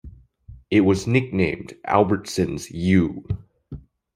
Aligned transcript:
It 0.71 0.81
was 0.81 1.05
nicknamed 1.05 1.75
Albertsons' 1.87 2.71
U. 2.71 3.27